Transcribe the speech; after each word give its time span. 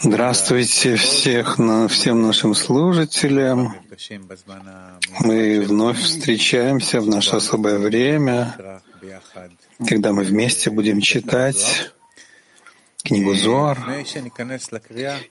Здравствуйте 0.00 0.96
всех, 0.96 1.58
всем 1.90 2.22
нашим 2.22 2.54
служителям. 2.54 3.74
Мы 5.20 5.60
вновь 5.60 6.00
встречаемся 6.00 7.02
в 7.02 7.06
наше 7.06 7.36
особое 7.36 7.78
время, 7.78 8.80
когда 9.86 10.12
мы 10.12 10.24
вместе 10.24 10.70
будем 10.70 11.02
читать 11.02 11.92
книгу 13.02 13.34
Зор. 13.34 13.78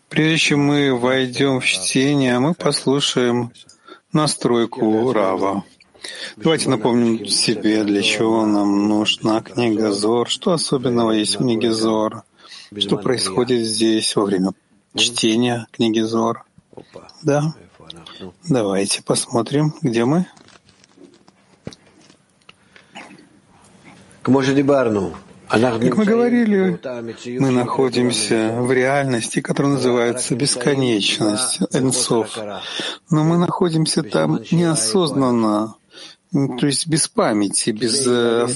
Прежде 0.10 0.38
чем 0.38 0.60
мы 0.60 0.96
войдем 0.96 1.62
в 1.62 1.66
чтение, 1.66 2.38
мы 2.38 2.54
послушаем 2.54 3.52
настройку 4.14 5.12
Рава. 5.14 5.64
Давайте 6.36 6.70
напомним 6.70 7.26
себе, 7.26 7.84
для 7.84 8.04
чего 8.04 8.46
нам 8.46 8.88
нужна 8.88 9.42
книга 9.42 9.92
Зор, 9.92 10.30
что 10.30 10.52
особенного 10.54 11.12
есть 11.12 11.36
в 11.36 11.40
книге 11.40 11.72
Зор, 11.72 12.24
что 12.78 12.98
происходит 12.98 13.66
здесь 13.66 14.16
во 14.16 14.26
время 14.26 14.52
чтения 14.96 15.68
книги 15.72 16.00
Зор. 16.00 16.46
Да? 17.24 17.54
Давайте 18.48 19.04
посмотрим, 19.04 19.74
где 19.82 20.06
мы. 20.06 20.26
Как 24.24 25.98
мы 25.98 26.06
говорили, 26.06 26.80
мы 27.40 27.52
находимся 27.52 28.56
в 28.62 28.72
реальности, 28.72 29.42
которая 29.42 29.74
называется 29.74 30.36
бесконечность, 30.36 31.60
энсов. 31.74 32.38
Но 33.10 33.26
мы 33.26 33.38
находимся 33.38 34.02
там 34.04 34.40
неосознанно, 34.52 35.76
то 36.32 36.66
есть 36.66 36.88
без 36.88 37.10
памяти, 37.10 37.72
без 37.72 38.08
э, 38.08 38.48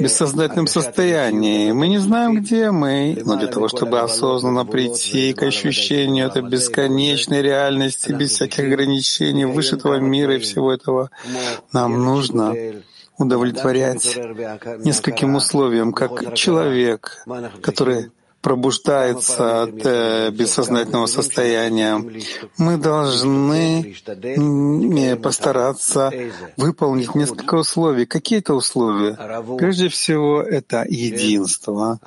бессознательном 0.00 0.66
состоянии. 0.66 1.70
Мы 1.70 1.86
не 1.86 1.98
знаем, 1.98 2.40
где 2.40 2.72
мы, 2.72 3.22
но 3.24 3.36
для 3.36 3.46
того, 3.46 3.68
чтобы 3.68 4.00
осознанно 4.00 4.66
прийти 4.66 5.32
к 5.32 5.44
ощущению 5.44 6.26
этой 6.26 6.42
бесконечной 6.42 7.40
реальности, 7.40 8.10
без 8.10 8.32
всяких 8.32 8.64
ограничений, 8.64 9.44
выше 9.44 9.76
этого 9.76 10.00
мира 10.00 10.34
и 10.34 10.40
всего 10.40 10.72
этого, 10.72 11.10
нам 11.72 12.02
нужно 12.04 12.54
удовлетворять 13.16 14.16
нескольким 14.84 15.36
условиям, 15.36 15.92
как 15.92 16.34
человек, 16.34 17.24
который 17.62 18.10
пробуждается 18.40 19.62
от 19.62 19.84
э, 19.84 20.30
бессознательного 20.30 21.06
состояния. 21.06 22.02
Мы 22.56 22.76
должны 22.76 23.96
постараться 25.16 26.12
выполнить 26.56 27.14
несколько 27.14 27.56
условий. 27.56 28.06
Какие 28.06 28.38
это 28.38 28.54
условия? 28.54 29.18
Прежде 29.58 29.88
всего, 29.88 30.40
это 30.42 30.84
единство, 30.88 31.98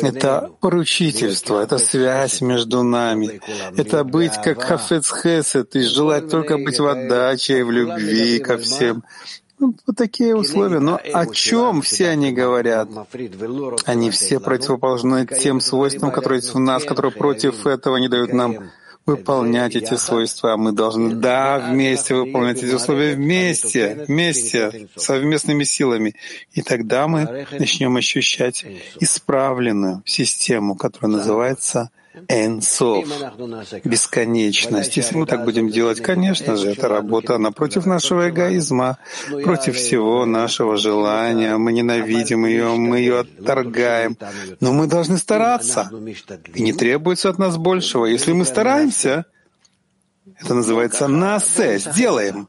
это 0.00 0.50
поручительство, 0.60 1.62
это 1.62 1.78
связь 1.78 2.40
между 2.42 2.82
нами, 2.82 3.40
это 3.76 4.04
быть 4.04 4.34
как 4.42 4.62
Хафец 4.62 5.10
Хесед, 5.10 5.74
есть 5.74 5.90
желать 5.90 6.28
только 6.28 6.58
быть 6.58 6.78
в 6.78 6.86
отдаче, 6.86 7.64
в 7.64 7.70
любви 7.70 8.38
ко 8.38 8.58
всем. 8.58 9.04
Ну, 9.62 9.76
вот 9.86 9.94
такие 9.96 10.34
условия. 10.34 10.80
Но 10.80 10.98
о 11.12 11.26
чем 11.26 11.82
все 11.82 12.08
они 12.08 12.32
говорят? 12.32 12.88
Они 13.84 14.10
все 14.10 14.40
противоположны 14.40 15.24
тем 15.24 15.60
свойствам, 15.60 16.10
которые 16.10 16.40
есть 16.40 16.52
в 16.52 16.58
нас, 16.58 16.82
которые 16.82 17.12
против 17.12 17.64
этого 17.64 17.96
не 17.98 18.08
дают 18.08 18.32
нам 18.32 18.72
выполнять 19.06 19.76
эти 19.76 19.94
свойства. 19.94 20.54
А 20.54 20.56
мы 20.56 20.72
должны, 20.72 21.14
да, 21.14 21.60
вместе 21.60 22.16
выполнять 22.16 22.60
эти 22.60 22.74
условия, 22.74 23.14
вместе, 23.14 24.04
вместе, 24.08 24.88
совместными 24.96 25.62
силами. 25.62 26.16
И 26.54 26.62
тогда 26.62 27.06
мы 27.06 27.46
начнем 27.52 27.94
ощущать 27.96 28.66
исправленную 28.98 30.02
систему, 30.04 30.74
которая 30.74 31.18
называется 31.18 31.90
Энсов, 32.28 33.06
бесконечность. 33.84 34.96
Если 34.96 35.16
мы 35.16 35.26
так 35.26 35.44
будем 35.44 35.68
делать, 35.68 36.00
конечно 36.00 36.56
же, 36.56 36.70
это 36.70 36.88
работа 36.88 37.38
напротив 37.38 37.86
нашего 37.86 38.28
эгоизма, 38.28 38.98
против 39.44 39.76
всего 39.76 40.26
нашего 40.26 40.76
желания. 40.76 41.56
Мы 41.56 41.72
ненавидим 41.72 42.44
ее, 42.46 42.74
мы 42.74 42.98
ее 42.98 43.20
отторгаем. 43.20 44.16
Но 44.60 44.72
мы 44.72 44.86
должны 44.86 45.18
стараться. 45.18 45.90
И 46.54 46.62
не 46.62 46.72
требуется 46.72 47.30
от 47.30 47.38
нас 47.38 47.56
большего. 47.56 48.06
Если 48.06 48.32
мы 48.32 48.44
стараемся, 48.44 49.24
это 50.38 50.54
называется 50.54 51.08
«насе», 51.08 51.78
«сделаем». 51.78 52.48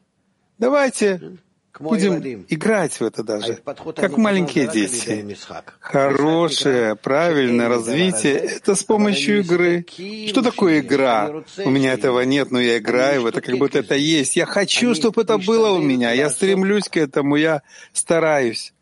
Давайте 0.57 1.37
Будем 1.79 2.45
играть 2.49 2.99
в 2.99 3.03
это 3.03 3.23
даже, 3.23 3.59
как 3.95 4.17
маленькие 4.17 4.67
дети. 4.67 5.35
Хорошее, 5.79 6.95
правильное 6.95 7.67
развитие— 7.67 8.33
это 8.35 8.75
с 8.75 8.83
помощью 8.83 9.39
игры. 9.39 9.85
Что 10.27 10.41
такое 10.43 10.81
игра? 10.81 11.43
У 11.57 11.69
меня 11.69 11.93
этого 11.93 12.21
нет, 12.21 12.51
но 12.51 12.59
я 12.59 12.77
играю 12.77 13.23
в 13.23 13.25
это, 13.25 13.41
как 13.41 13.57
будто 13.57 13.79
это 13.79 13.95
есть. 13.95 14.35
Я 14.35 14.45
хочу, 14.45 14.93
чтобы 14.93 15.23
это 15.23 15.37
было 15.39 15.71
у 15.71 15.81
меня. 15.81 16.11
Я 16.11 16.29
стремлюсь 16.29 16.87
к 16.89 16.97
этому, 16.97 17.37
я 17.37 17.63
стараюсь. 17.91 18.73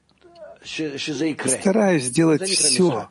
Стараюсь 0.63 2.03
сделать 2.03 2.43
все, 2.43 3.09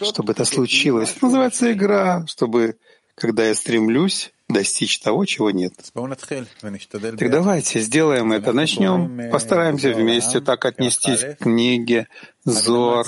чтобы 0.00 0.32
это 0.32 0.44
случилось. 0.44 1.12
Это 1.16 1.26
называется 1.26 1.72
игра, 1.72 2.26
чтобы, 2.26 2.76
когда 3.14 3.46
я 3.46 3.54
стремлюсь, 3.54 4.31
достичь 4.52 4.98
того, 5.00 5.24
чего 5.24 5.50
нет. 5.50 5.74
Так 5.92 7.30
давайте 7.30 7.80
сделаем 7.80 8.32
это. 8.32 8.52
Начнем, 8.52 9.30
постараемся 9.30 9.92
вместе 9.92 10.40
так 10.40 10.64
отнестись 10.64 11.20
к 11.20 11.38
книге 11.38 12.08
Зор. 12.44 13.06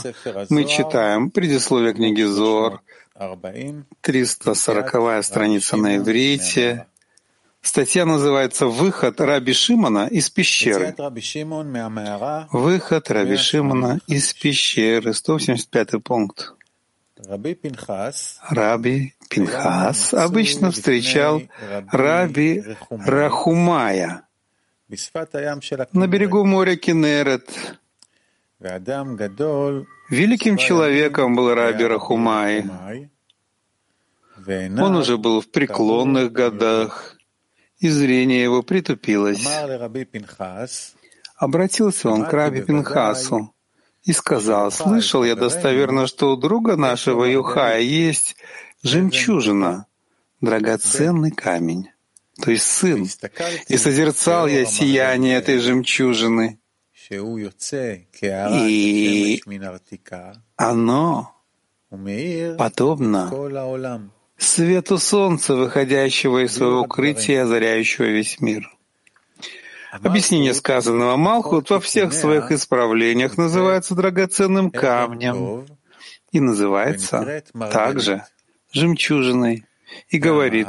Мы 0.50 0.64
читаем 0.64 1.30
предисловие 1.30 1.94
книги 1.94 2.22
Зор, 2.22 2.80
340 4.00 5.24
страница 5.24 5.76
на 5.76 5.96
иврите. 5.96 6.86
Статья 7.62 8.04
называется 8.04 8.66
«Выход 8.66 9.20
Раби 9.22 9.54
Шимона 9.54 10.06
из 10.08 10.28
пещеры». 10.28 10.94
Выход 12.52 13.10
Раби 13.10 13.36
Шимона 13.36 14.00
из 14.06 14.34
пещеры, 14.34 15.14
185 15.14 16.02
пункт. 16.02 16.54
Раби 18.50 19.14
Пинхас. 19.30 20.14
Обычно 20.14 20.70
встречал 20.70 21.42
Раби 21.90 22.62
Рахумая 22.90 24.24
на 25.92 26.06
берегу 26.06 26.44
моря 26.44 26.76
Кенерет. 26.76 27.78
Великим 30.10 30.56
человеком 30.56 31.34
был 31.34 31.54
Раби 31.54 31.84
Рахумай. 31.84 32.64
Он 34.46 34.96
уже 34.96 35.16
был 35.16 35.40
в 35.40 35.50
преклонных 35.50 36.32
годах, 36.32 37.16
и 37.78 37.88
зрение 37.88 38.42
его 38.42 38.62
притупилось. 38.62 39.46
Обратился 41.36 42.10
он 42.10 42.24
к 42.26 42.32
Раби 42.32 42.62
Пинхасу 42.62 43.53
и 44.04 44.12
сказал, 44.12 44.70
«Слышал 44.70 45.24
я 45.24 45.34
достоверно, 45.34 46.06
что 46.06 46.32
у 46.32 46.36
друга 46.36 46.76
нашего 46.76 47.24
Юхая 47.24 47.80
есть 47.80 48.36
жемчужина, 48.82 49.86
драгоценный 50.40 51.30
камень, 51.30 51.88
то 52.40 52.50
есть 52.50 52.66
сын, 52.66 53.08
и 53.68 53.76
созерцал 53.76 54.46
я 54.46 54.66
сияние 54.66 55.36
этой 55.36 55.58
жемчужины, 55.58 56.58
и 57.10 59.42
оно 60.56 61.30
подобно 62.58 63.30
свету 64.36 64.98
солнца, 64.98 65.54
выходящего 65.54 66.44
из 66.44 66.54
своего 66.54 66.82
укрытия, 66.82 67.44
озаряющего 67.44 68.06
весь 68.06 68.40
мир. 68.40 68.68
Объяснение 70.02 70.54
сказанного 70.54 71.16
Малхут 71.16 71.70
во 71.70 71.78
всех 71.78 72.12
своих 72.12 72.50
исправлениях 72.50 73.36
называется 73.36 73.94
драгоценным 73.94 74.70
камнем 74.70 75.66
и 76.32 76.40
называется 76.40 77.44
также 77.70 78.24
жемчужиной 78.72 79.64
и 80.08 80.18
говорит, 80.18 80.68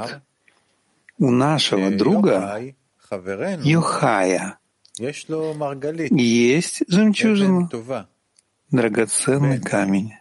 у 1.17 1.31
нашего 1.31 1.89
друга 1.89 2.61
Йохая 3.63 4.59
есть 4.97 6.83
жемчужина, 6.87 7.69
драгоценный 8.69 9.59
камень, 9.59 10.13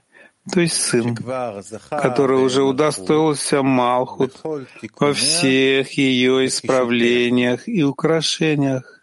то 0.52 0.61
есть 0.61 0.76
сын, 0.76 1.17
который 1.17 2.38
уже 2.38 2.62
удостоился 2.62 3.62
Малхут 3.62 4.35
во 4.99 5.14
всех 5.14 5.93
ее 5.93 6.46
исправлениях 6.46 7.67
и 7.67 7.82
украшениях. 7.82 9.00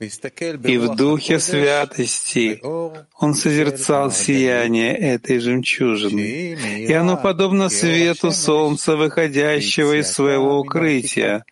И 0.00 0.76
в 0.76 0.96
духе 0.96 1.38
святости 1.38 2.60
он 2.62 3.34
созерцал 3.34 4.10
сияние 4.10 4.96
этой 4.96 5.38
жемчужины, 5.38 6.56
и 6.88 6.92
оно 6.92 7.16
подобно 7.16 7.68
свету 7.68 8.30
солнца, 8.30 8.96
выходящего 8.96 10.00
из 10.00 10.10
своего 10.10 10.58
укрытия. 10.58 11.44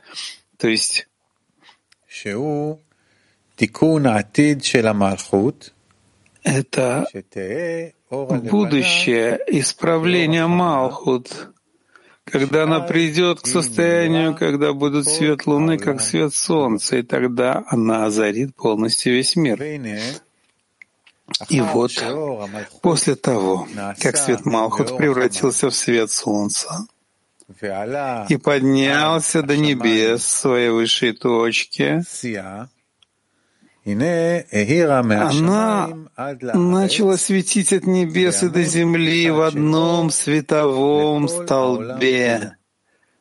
То 0.58 0.68
есть 0.68 1.08
это 6.42 7.06
будущее 8.12 9.40
исправления 9.46 10.46
Малхут, 10.46 11.48
когда 12.24 12.64
она 12.64 12.80
придет 12.80 13.40
к 13.40 13.46
состоянию, 13.46 14.34
когда 14.36 14.72
будет 14.72 15.08
свет 15.08 15.46
Луны, 15.46 15.78
как 15.78 16.00
свет 16.00 16.34
Солнца, 16.34 16.96
и 16.96 17.02
тогда 17.02 17.64
она 17.66 18.04
озарит 18.06 18.54
полностью 18.54 19.14
весь 19.14 19.34
мир. 19.34 19.62
И 21.48 21.60
вот, 21.60 21.92
после 22.82 23.14
того, 23.14 23.66
как 23.98 24.16
свет 24.18 24.44
Малхут 24.44 24.96
превратился 24.96 25.70
в 25.70 25.74
свет 25.74 26.10
Солнца 26.10 26.86
и 28.28 28.36
поднялся 28.36 29.42
до 29.42 29.56
небес 29.56 30.24
своей 30.26 30.68
высшей 30.68 31.12
точке, 31.12 32.02
она 35.28 35.90
начала 36.54 37.16
светить 37.16 37.72
от 37.72 37.84
небес 37.84 38.42
и 38.44 38.48
до 38.48 38.62
земли 38.62 39.28
в 39.30 39.40
одном 39.40 40.10
световом 40.10 41.28
столбе, 41.28 42.56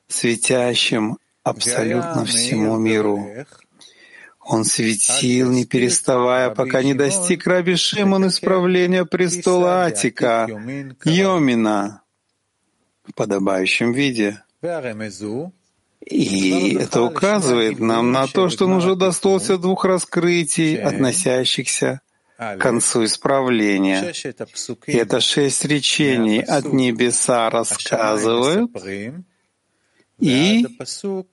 светящем 0.07 1.17
абсолютно 1.43 2.25
всему 2.25 2.77
миру. 2.77 3.27
Он 4.39 4.65
светил, 4.65 5.51
не 5.51 5.65
переставая, 5.65 6.49
пока 6.49 6.83
не 6.83 6.93
достиг 6.93 7.47
Раби 7.47 7.75
Шимон 7.75 8.27
исправления 8.27 9.05
престола 9.05 9.85
Атика, 9.85 10.47
Йомина, 11.05 12.01
в 13.03 13.13
подобающем 13.13 13.93
виде. 13.93 14.43
И 16.05 16.75
это 16.79 17.03
указывает 17.03 17.79
нам 17.79 18.11
на 18.11 18.27
то, 18.27 18.49
что 18.49 18.65
он 18.65 18.73
уже 18.73 18.95
достался 18.95 19.57
двух 19.57 19.85
раскрытий, 19.85 20.75
относящихся 20.75 22.01
к 22.37 22.57
концу 22.57 23.05
исправления. 23.05 24.13
И 24.87 24.93
это 24.93 25.19
шесть 25.19 25.63
речений 25.65 26.39
от 26.41 26.73
небеса 26.73 27.49
рассказывают, 27.51 28.71
и 30.19 30.67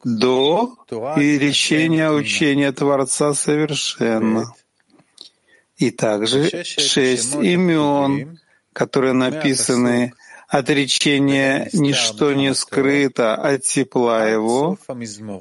до 0.05 0.77
и 1.17 1.39
речения 1.39 2.11
учения 2.11 2.73
Творца 2.73 3.35
совершенно. 3.35 4.53
И 5.77 5.91
также 5.91 6.65
шесть 6.65 7.35
имен, 7.35 8.41
которые 8.73 9.13
написаны 9.13 10.13
отречение 10.49 11.69
«ничто 11.73 12.33
не 12.33 12.55
скрыто 12.55 13.35
от 13.35 13.63
тепла 13.63 14.27
его» 14.27 14.79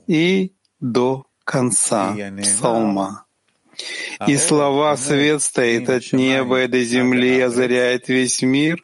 и 0.08 0.54
до 0.80 1.26
конца 1.44 2.16
псалма. 2.42 3.26
И 4.28 4.38
слова 4.38 4.98
«свет 4.98 5.42
стоит 5.42 5.90
от 5.90 6.12
неба 6.12 6.64
и 6.64 6.68
до 6.68 6.84
земли, 6.84 7.40
озаряет 7.40 8.10
весь 8.10 8.42
мир» 8.42 8.84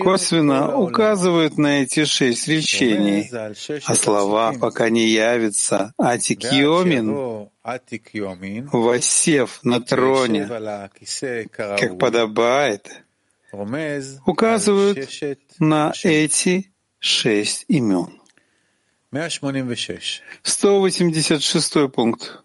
косвенно 0.00 0.76
указывают 0.76 1.56
на 1.56 1.82
эти 1.82 2.04
шесть 2.04 2.48
речений, 2.48 3.30
а 3.84 3.94
слова 3.94 4.52
«пока 4.60 4.88
не 4.90 5.06
явится 5.06 5.92
Атик 5.98 6.52
Йомин», 6.52 7.48
воссев 8.72 9.60
на 9.62 9.80
троне, 9.80 10.48
как 11.52 11.98
подобает, 11.98 13.04
указывают 14.26 15.08
на 15.58 15.92
эти 16.02 16.72
шесть 16.98 17.64
имен. 17.68 18.20
186 20.42 21.92
пункт. 21.92 22.42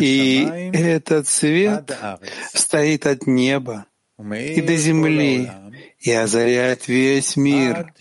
И 0.00 0.48
этот 0.72 1.28
свет 1.28 1.98
стоит 2.52 3.06
от 3.06 3.26
неба 3.26 3.86
и 4.18 4.60
до 4.60 4.76
земли 4.76 5.50
и 5.98 6.12
озаряет 6.12 6.86
весь 6.86 7.36
мир, 7.36 7.92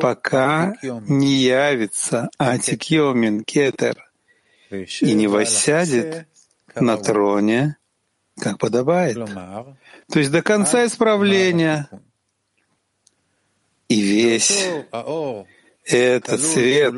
пока 0.00 0.74
не 0.82 1.34
явится 1.34 2.30
Атик 2.38 2.84
Йомин 2.84 3.44
Кетер 3.44 4.10
и 4.70 5.12
не 5.12 5.26
воссядет 5.26 6.26
на 6.74 6.96
троне, 6.96 7.76
как 8.40 8.58
подобает. 8.58 9.16
То 9.16 10.18
есть 10.18 10.30
до 10.30 10.42
конца 10.42 10.86
исправления. 10.86 11.88
И 13.88 14.00
весь 14.00 14.68
этот 15.84 16.40
свет 16.40 16.94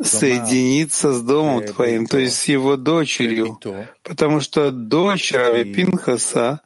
соединиться 0.00 1.12
с 1.12 1.22
домом 1.22 1.64
твоим, 1.64 2.06
то 2.06 2.18
есть 2.18 2.36
с 2.36 2.44
его 2.44 2.76
дочерью, 2.76 3.58
потому 4.02 4.40
что 4.40 4.70
дочь 4.70 5.32
Раби 5.32 5.72
Пинхаса 5.72 6.60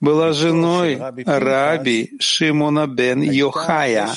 была 0.00 0.32
женой 0.32 0.98
Раби 1.26 2.16
Шимона 2.20 2.86
бен 2.86 3.20
Йохая. 3.22 4.08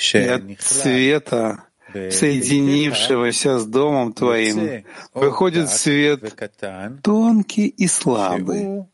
И 0.00 0.18
от 0.18 0.42
света, 0.60 1.64
соединившегося 1.92 3.58
с 3.58 3.66
домом 3.66 4.12
твоим, 4.12 4.84
выходит 5.12 5.68
свет 5.68 6.22
тонкий 7.02 7.66
и 7.66 7.86
слабый. 7.86 8.86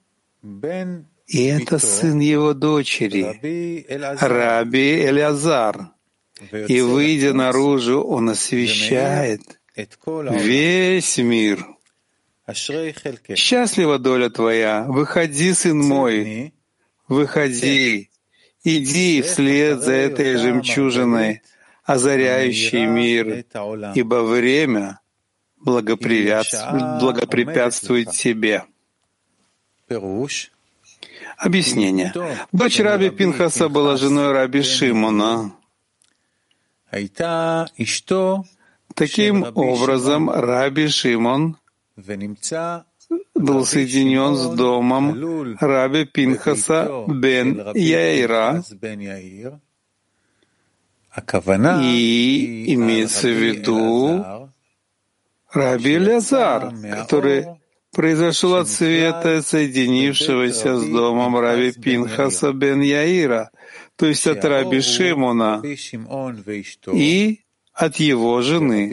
И 1.27 1.45
это 1.45 1.79
сын 1.79 2.21
его 2.21 2.55
дочери, 2.55 3.87
Раби 4.21 5.05
Элязар. 5.05 5.91
И, 6.69 6.81
выйдя 6.83 7.33
наружу, 7.33 8.03
он 8.03 8.29
освещает 8.31 9.41
весь 9.75 11.19
мир. 11.19 11.67
Счастлива 13.35 13.99
доля 13.99 14.31
твоя, 14.31 14.85
выходи, 14.87 15.53
сын 15.53 15.79
мой, 15.79 16.53
выходи, 17.09 18.11
иди 18.67 19.23
вслед 19.23 19.81
за 19.81 19.93
этой 19.93 20.37
жемчужиной, 20.37 21.41
озаряющей 21.85 22.85
мир, 22.87 23.45
ибо 23.95 24.25
время 24.25 25.01
благопрепятствует 25.57 28.11
тебе. 28.11 28.65
Объяснение. 31.39 32.13
Дочь 32.51 32.81
Раби 32.81 33.11
Пинхаса 33.11 33.69
была 33.69 33.97
женой 33.97 34.33
Раби 34.33 34.63
Шимона. 34.63 35.53
Таким 38.95 39.47
образом, 39.55 40.31
Раби 40.31 40.89
Шимон 40.89 41.57
был 43.35 43.65
соединен 43.65 44.35
с 44.35 44.49
домом 44.55 45.57
Раби 45.61 46.05
Пинхаса 46.05 47.05
бен 47.07 47.73
Яира, 47.75 48.63
и 51.83 52.75
имеется 52.75 53.29
в 53.29 53.33
виду 53.33 54.51
Раби 55.53 55.99
Лязар, 55.99 56.73
который 57.03 57.47
произошел 57.93 58.57
от 58.57 58.69
света, 58.69 59.41
соединившегося 59.43 60.77
с 60.77 60.85
домом 60.85 61.39
Раби 61.39 61.73
Пинхаса 61.73 62.53
бен 62.53 62.81
Яира, 62.81 63.51
то 63.97 64.07
есть 64.07 64.27
от 64.27 64.45
Раби 64.45 64.81
Шимона. 64.81 65.63
И 66.93 67.41
от 67.77 67.97
его 67.97 68.41
жены. 68.43 68.89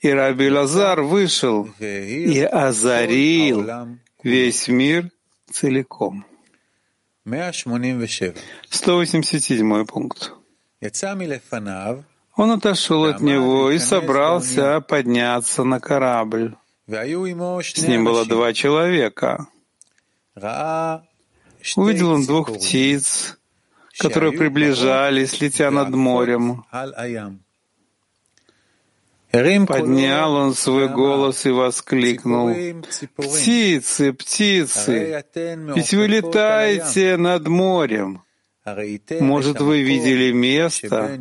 И 0.00 0.08
Раби 0.08 0.50
Лазар 0.50 1.02
вышел 1.02 1.68
и 1.80 2.40
озарил 2.40 3.68
весь 4.22 4.68
мир 4.68 5.10
целиком. 5.50 6.24
187 8.70 9.84
пункт. 9.84 10.32
Он 12.36 12.52
отошел 12.52 13.04
от 13.04 13.20
него 13.20 13.70
и 13.70 13.78
собрался 13.78 14.80
подняться 14.80 15.64
на 15.64 15.80
корабль. 15.80 16.56
С 16.86 17.82
ним 17.82 18.04
было 18.04 18.24
два 18.24 18.52
человека. 18.52 19.46
Увидел 21.76 22.12
он 22.12 22.24
двух 22.26 22.52
птиц, 22.54 23.38
которые 24.00 24.32
приближались, 24.32 25.40
летя 25.40 25.70
над 25.70 25.90
морем. 25.90 26.64
Поднял 29.66 30.34
он 30.34 30.54
свой 30.54 30.88
голос 30.88 31.46
и 31.46 31.50
воскликнул, 31.50 32.50
«Птицы, 33.16 34.12
птицы, 34.12 35.24
ведь 35.76 35.94
вы 35.94 36.06
летаете 36.08 37.16
над 37.16 37.46
морем. 37.46 38.22
Может, 39.20 39.60
вы 39.60 39.82
видели 39.82 40.32
место, 40.32 41.18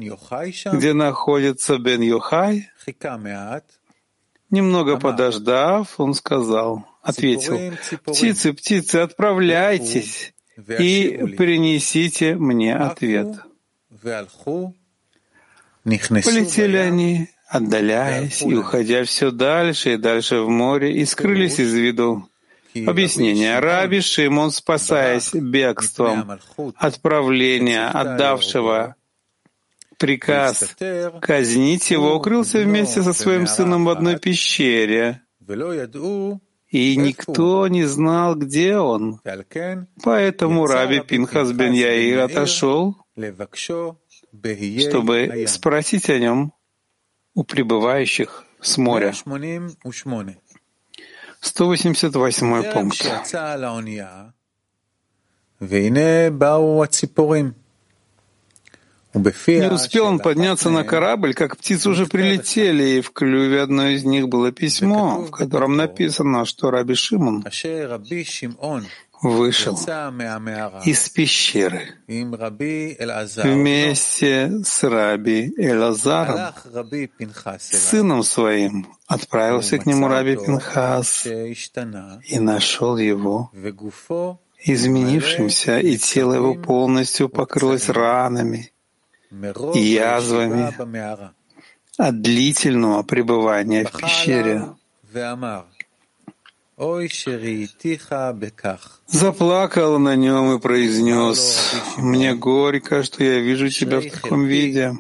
где 0.74 0.94
находится 0.94 1.78
Бен 1.78 2.02
Йохай?» 2.02 2.70
Немного 4.50 4.98
подождав, 4.98 6.00
он 6.00 6.16
сказал, 6.16 6.88
ответил, 7.04 7.60
«Птицы, 8.06 8.54
птицы, 8.54 8.96
отправляйтесь 8.96 10.34
и 10.80 11.36
принесите 11.38 12.36
мне 12.36 12.76
ответ». 12.76 13.28
Полетели 15.84 16.78
они, 16.78 17.30
отдаляясь 17.48 18.42
и 18.44 18.54
уходя 18.54 19.04
все 19.04 19.32
дальше 19.32 19.94
и 19.94 19.98
дальше 19.98 20.42
в 20.42 20.50
море, 20.50 20.94
и 20.94 21.06
скрылись 21.06 21.60
из 21.60 21.74
виду. 21.74 22.30
Объяснение. 22.76 23.60
Раби 23.60 24.02
Шимон, 24.02 24.52
спасаясь 24.52 25.34
бегством 25.34 26.40
от 26.76 27.02
правления, 27.02 27.88
отдавшего 27.88 28.96
приказ 29.98 30.76
казнить 31.22 31.90
его, 31.92 32.16
укрылся 32.16 32.60
вместе 32.60 33.02
со 33.02 33.14
своим 33.14 33.48
сыном 33.48 33.86
в 33.86 33.90
одной 33.90 34.18
пещере, 34.18 35.22
и 36.70 36.96
никто 36.98 37.68
не 37.68 37.84
знал, 37.86 38.36
где 38.36 38.78
он. 38.78 39.20
Поэтому 40.04 40.68
Раби 40.68 41.00
Пинхас 41.02 41.52
бен 41.52 41.74
Яир 41.74 42.20
отошел, 42.20 42.96
чтобы 44.78 45.46
спросить 45.48 46.10
о 46.10 46.20
нем 46.20 46.54
у 47.34 47.44
прибывающих 47.44 48.46
с 48.62 48.78
моря. 48.78 49.14
188 51.42 52.72
пункт. 52.74 53.06
Не 59.14 59.72
успел 59.72 60.06
он 60.06 60.20
подняться 60.20 60.70
на 60.70 60.84
корабль, 60.84 61.34
как 61.34 61.58
птицы 61.58 61.90
уже 61.90 62.06
прилетели, 62.06 62.98
и 62.98 63.02
в 63.02 63.12
клюве 63.12 63.62
одной 63.62 63.96
из 63.96 64.04
них 64.04 64.28
было 64.28 64.52
письмо, 64.52 65.22
в 65.22 65.32
котором 65.32 65.76
написано, 65.78 66.46
что 66.46 66.70
Раби 66.70 66.94
Шимон 66.94 67.44
вышел 69.22 69.78
из 70.86 71.10
пещеры 71.10 71.96
вместе 73.44 74.52
с 74.64 74.84
Раби 74.84 75.54
Элазаром, 75.58 76.54
сыном 77.58 78.24
своим, 78.24 78.88
отправился 79.08 79.80
к 79.80 79.86
нему 79.88 80.08
Раби 80.08 80.36
Пинхас 80.36 81.26
и 81.26 82.40
нашел 82.40 82.98
его 82.98 83.52
изменившимся, 84.62 85.80
и 85.80 85.98
тело 85.98 86.34
его 86.36 86.54
полностью 86.54 87.28
покрылось 87.28 87.90
ранами 87.90 88.72
язвами 89.76 90.74
от 91.98 92.22
длительного 92.22 93.04
пребывания 93.04 93.86
в 93.86 93.92
пещере. 93.92 94.64
Заплакал 99.08 100.00
на 100.00 100.16
нем 100.16 100.56
и 100.56 100.60
произнес, 100.60 101.76
«Мне 101.98 102.36
горько, 102.36 103.04
что 103.04 103.22
я 103.24 103.40
вижу 103.40 103.70
тебя 103.70 104.00
в 104.00 104.10
таком 104.10 104.46
виде». 104.46 104.94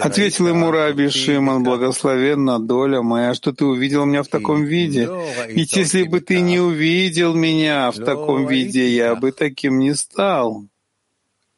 Ответил 0.00 0.48
ему 0.48 0.70
Раби 0.72 1.08
Шимон, 1.08 1.62
«Благословенна 1.62 2.58
доля 2.58 3.02
моя, 3.02 3.34
что 3.34 3.52
ты 3.52 3.64
увидел 3.64 4.06
меня 4.06 4.22
в 4.22 4.28
таком 4.28 4.64
виде. 4.64 5.08
Ведь 5.48 5.76
если 5.76 6.02
бы 6.02 6.20
ты 6.20 6.40
не 6.40 6.58
увидел 6.58 7.34
меня 7.34 7.90
в 7.92 7.96
таком 7.96 8.46
виде, 8.46 8.88
я 8.88 9.14
бы 9.14 9.30
таким 9.30 9.78
не 9.78 9.94
стал». 9.94 10.64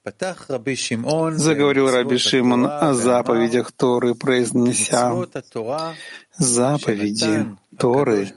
Заговорил 0.02 1.90
Раби 1.90 2.16
Шимон 2.16 2.66
о 2.66 2.94
заповедях 2.94 3.72
Торы, 3.72 4.14
произнеся 4.14 5.14
заповеди 6.38 7.46
Торы, 7.78 8.32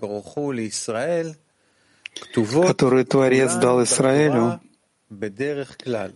которые 2.68 3.06
Творец 3.06 3.54
дал 3.56 3.82
Израилю, 3.84 4.60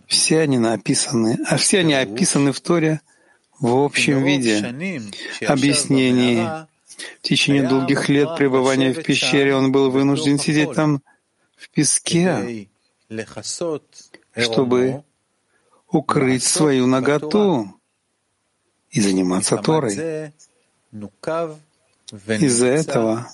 все 0.06 0.40
они 0.40 0.58
написаны, 0.58 1.38
а 1.46 1.56
все 1.56 1.78
они 1.78 1.94
описаны 1.94 2.52
в 2.52 2.60
Торе 2.60 3.00
в 3.58 3.74
общем 3.74 4.24
виде. 4.24 4.58
Объяснение. 5.46 6.66
В 7.20 7.22
течение 7.22 7.66
долгих 7.68 8.08
лет 8.08 8.36
пребывания 8.36 8.92
в 8.92 9.02
пещере 9.02 9.54
он 9.54 9.70
был 9.70 9.90
вынужден 9.90 10.38
сидеть 10.38 10.72
там 10.72 11.00
в 11.56 11.70
песке, 11.70 12.68
чтобы 14.34 15.04
укрыть 15.90 16.44
свою 16.44 16.86
наготу 16.86 17.74
и 18.90 19.00
заниматься 19.00 19.56
Торой. 19.56 20.32
Из-за 22.12 22.66
этого 22.66 23.28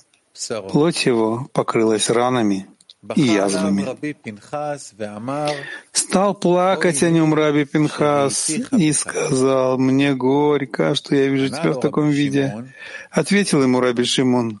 плоть 0.69 1.05
его 1.05 1.47
покрылась 1.53 2.09
ранами 2.09 2.67
и 3.15 3.21
язвами. 3.21 3.85
Стал 5.91 6.33
плакать 6.33 7.03
о 7.03 7.09
нем 7.09 7.33
Раби 7.33 7.65
Пинхас 7.65 8.49
и 8.49 8.91
сказал, 8.93 9.77
«Мне 9.77 10.13
горько, 10.15 10.95
что 10.95 11.15
я 11.15 11.27
вижу 11.27 11.49
тебя 11.49 11.71
в 11.73 11.79
таком 11.79 12.09
виде». 12.09 12.73
Ответил 13.11 13.63
ему 13.63 13.79
Раби 13.79 14.03
Шимон, 14.03 14.59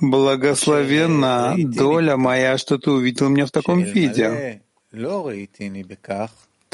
«Благословенна 0.00 1.54
доля 1.58 2.16
моя, 2.16 2.56
что 2.58 2.78
ты 2.78 2.90
увидел 2.90 3.28
меня 3.28 3.46
в 3.46 3.50
таком 3.50 3.82
виде». 3.82 4.62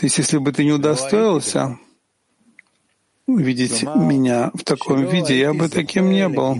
То 0.00 0.07
есть, 0.07 0.16
если 0.16 0.38
бы 0.38 0.50
ты 0.50 0.64
не 0.64 0.73
удостоился 0.73 1.78
увидеть 3.26 3.83
меня 3.83 4.50
в 4.54 4.64
таком 4.64 5.04
виде, 5.04 5.38
я 5.38 5.52
бы 5.52 5.69
таким 5.69 6.09
не 6.09 6.26
был. 6.26 6.54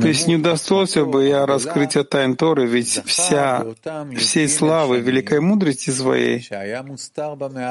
То 0.00 0.08
есть 0.08 0.26
не 0.28 0.36
удостоился 0.36 1.04
бы 1.04 1.26
я 1.26 1.44
раскрытия 1.44 2.04
тайн 2.04 2.36
Торы, 2.36 2.66
ведь 2.66 3.02
вся, 3.04 3.66
всей 4.16 4.48
славы 4.48 5.00
великой 5.00 5.40
мудрости 5.40 5.90
своей 5.90 6.48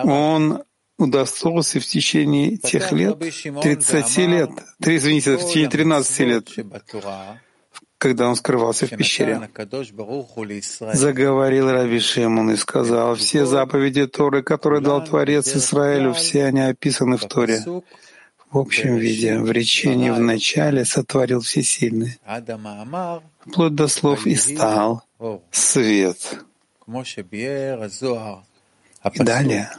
он 0.04 0.62
удостоился 1.00 1.80
в 1.80 1.86
течение 1.88 2.58
тех 2.58 2.92
лет, 2.92 3.18
30 3.18 4.18
лет, 4.28 4.52
3, 4.80 4.96
извините, 4.96 5.38
в 5.38 5.48
течение 5.48 5.70
13 5.72 6.20
лет, 6.20 6.50
когда 8.00 8.30
он 8.30 8.36
скрывался 8.36 8.88
в 8.88 8.90
пещере. 8.90 9.50
Заговорил 10.94 11.70
Раби 11.70 12.00
Шимон 12.00 12.52
и 12.52 12.56
сказал, 12.56 13.16
все 13.16 13.46
заповеди 13.46 14.08
Торы, 14.08 14.42
которые 14.42 14.82
дал 14.82 15.04
Творец 15.04 15.56
Израилю, 15.56 16.14
все 16.14 16.46
они 16.46 16.62
описаны 16.62 17.18
в 17.18 17.26
Торе. 17.26 17.64
В 18.50 18.58
общем 18.58 18.96
виде, 18.96 19.38
в 19.38 19.52
речении 19.52 20.10
в 20.10 20.20
начале 20.20 20.84
сотворил 20.84 21.42
Всесильный, 21.42 22.20
вплоть 23.46 23.76
до 23.76 23.88
слов 23.88 24.26
«и 24.26 24.36
стал 24.36 25.04
свет». 25.52 26.44
И 29.14 29.24
далее 29.24 29.70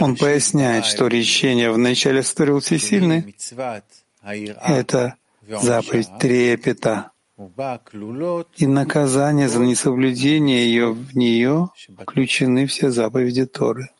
он 0.00 0.16
поясняет, 0.16 0.84
что 0.84 1.06
речение 1.06 1.70
в 1.70 1.78
начале 1.78 2.22
сотворил 2.22 2.60
Всесильный— 2.60 3.34
это 4.22 5.14
заповедь 5.48 6.18
трепета, 6.18 7.10
и 8.56 8.66
наказание 8.66 9.48
за 9.48 9.58
несоблюдение 9.58 10.66
ее 10.66 10.92
в 10.92 11.16
нее 11.16 11.70
включены 12.06 12.66
все 12.66 12.90
заповеди 12.90 13.44
Торы. 13.44 13.90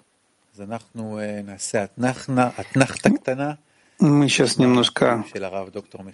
Мы 4.00 4.28
сейчас 4.28 4.58
немножко 4.58 5.24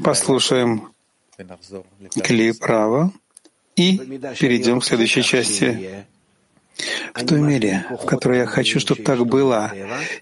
послушаем 0.03 0.93
клип 2.23 2.63
Рава 2.63 3.13
и 3.77 3.99
перейдем 4.39 4.81
к 4.81 4.85
следующей 4.85 5.23
части. 5.23 6.07
В 7.15 7.27
той 7.27 7.41
мере, 7.41 7.87
в 7.91 8.07
которой 8.07 8.39
я 8.41 8.47
хочу, 8.47 8.81
чтобы 8.81 9.03
так 9.03 9.27
было, 9.27 9.73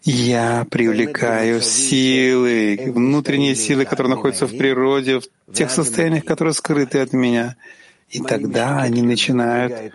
я 0.05 0.67
привлекаю 0.71 1.61
силы, 1.61 2.93
внутренние 2.95 3.55
силы, 3.55 3.85
которые 3.85 4.15
находятся 4.15 4.47
в 4.47 4.57
природе, 4.57 5.21
в 5.21 5.53
тех 5.53 5.71
состояниях, 5.71 6.25
которые 6.25 6.55
скрыты 6.55 7.01
от 7.01 7.13
меня. 7.13 7.57
И 8.11 8.21
тогда 8.21 8.81
они 8.81 9.03
начинают 9.03 9.93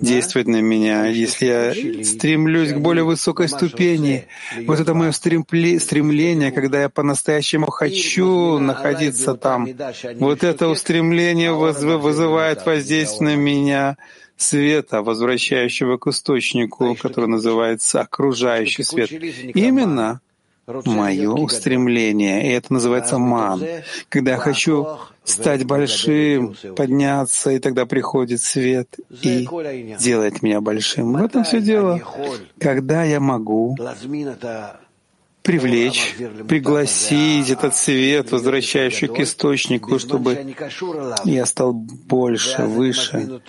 действовать 0.00 0.46
на 0.46 0.60
меня. 0.60 1.06
Если 1.06 1.46
я 1.46 2.04
стремлюсь 2.04 2.72
к 2.72 2.76
более 2.78 3.02
высокой 3.02 3.48
ступени, 3.48 4.26
вот 4.66 4.78
это 4.78 4.94
мое 4.94 5.10
стремление, 5.10 6.52
когда 6.52 6.82
я 6.82 6.88
по-настоящему 6.88 7.66
хочу 7.66 8.58
находиться 8.60 9.34
там, 9.34 9.68
вот 10.14 10.44
это 10.44 10.68
устремление 10.68 11.52
вызывает 11.52 12.64
воздействие 12.64 13.36
на 13.36 13.40
меня 13.40 13.96
света, 14.36 15.02
возвращающего 15.02 15.96
к 15.96 16.06
источнику, 16.08 16.94
который 16.94 17.28
называется 17.28 18.00
окружающий 18.00 18.82
свет. 18.82 19.10
Именно 19.10 20.20
мое 20.84 21.30
устремление, 21.30 22.48
и 22.48 22.52
это 22.52 22.72
называется 22.72 23.18
ман. 23.18 23.62
Когда 24.08 24.32
я 24.32 24.36
хочу 24.38 24.86
стать 25.24 25.64
большим, 25.64 26.56
подняться, 26.76 27.50
и 27.50 27.58
тогда 27.58 27.86
приходит 27.86 28.40
свет 28.40 28.88
и 29.22 29.48
делает 29.98 30.42
меня 30.42 30.60
большим. 30.60 31.12
В 31.12 31.24
этом 31.24 31.44
все 31.44 31.60
дело. 31.60 32.00
Когда 32.58 33.04
я 33.04 33.20
могу 33.20 33.76
привлечь, 35.46 36.16
пригласить 36.48 37.50
этот 37.50 37.76
свет, 37.76 38.32
возвращающий 38.32 39.06
к 39.06 39.20
источнику, 39.20 39.98
чтобы 40.00 40.54
я 41.24 41.46
стал 41.46 41.72
больше, 41.72 42.62
выше. 42.64 43.40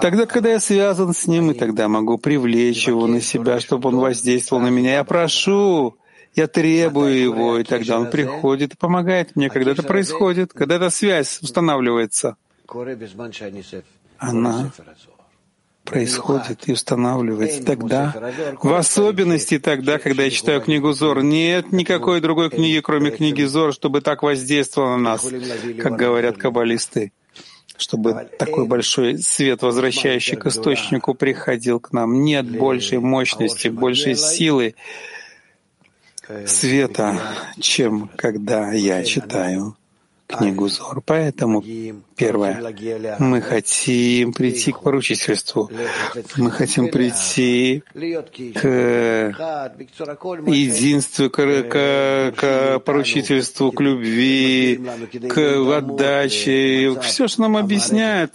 Тогда, 0.00 0.24
когда 0.24 0.48
я 0.52 0.60
связан 0.60 1.12
с 1.12 1.26
ним, 1.26 1.50
и 1.50 1.54
тогда 1.54 1.88
могу 1.88 2.16
привлечь 2.16 2.88
его 2.88 3.06
на 3.06 3.20
себя, 3.20 3.60
чтобы 3.60 3.90
он 3.90 3.96
воздействовал 3.96 4.62
на 4.62 4.68
меня. 4.68 4.94
Я 4.94 5.04
прошу, 5.04 5.98
я 6.34 6.46
требую 6.46 7.20
его, 7.20 7.58
и 7.58 7.64
тогда 7.64 7.98
он 8.00 8.08
приходит 8.08 8.72
и 8.72 8.76
помогает 8.78 9.36
мне, 9.36 9.50
когда 9.50 9.72
это 9.72 9.82
происходит, 9.82 10.54
когда 10.54 10.76
эта 10.76 10.88
связь 10.88 11.38
устанавливается. 11.42 12.36
Она 14.18 14.72
происходит 15.90 16.68
и 16.68 16.72
устанавливается 16.72 17.64
тогда, 17.64 18.32
в 18.62 18.72
особенности 18.72 19.58
тогда, 19.58 19.98
когда 19.98 20.24
я 20.24 20.30
читаю 20.30 20.60
книгу 20.60 20.92
Зор. 20.92 21.22
Нет 21.22 21.72
никакой 21.72 22.20
другой 22.20 22.50
книги, 22.50 22.80
кроме 22.80 23.10
книги 23.10 23.42
Зор, 23.42 23.72
чтобы 23.72 24.00
так 24.00 24.22
воздействовало 24.22 24.96
на 24.96 25.02
нас, 25.02 25.26
как 25.82 25.96
говорят 25.96 26.38
каббалисты, 26.38 27.12
чтобы 27.76 28.28
такой 28.38 28.66
большой 28.66 29.18
свет, 29.18 29.62
возвращающий 29.62 30.36
к 30.36 30.46
источнику, 30.46 31.14
приходил 31.14 31.80
к 31.80 31.92
нам. 31.92 32.22
Нет 32.22 32.48
большей 32.50 32.98
мощности, 32.98 33.68
большей 33.68 34.14
силы 34.14 34.74
света, 36.46 37.20
чем 37.58 38.08
когда 38.16 38.72
я 38.72 39.02
читаю 39.02 39.76
книгу 40.30 40.68
Зор. 40.68 41.02
Поэтому, 41.04 41.62
первое, 42.16 42.74
мы 43.18 43.40
хотим 43.40 44.32
прийти 44.32 44.72
к 44.72 44.80
поручительству, 44.80 45.70
мы 46.36 46.50
хотим 46.50 46.88
прийти 46.88 47.82
к 47.92 49.34
единству, 50.46 51.30
к, 51.30 51.36
к, 51.36 52.34
к 52.36 52.78
поручительству, 52.80 53.72
к 53.72 53.80
любви, 53.80 54.80
к 55.28 55.38
отдаче, 55.76 56.96
все, 57.02 57.28
что 57.28 57.42
нам 57.42 57.56
объясняют, 57.56 58.34